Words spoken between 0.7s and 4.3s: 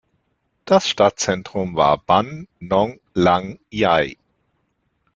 Stadtzentrum war Ban Nong Lang Yai.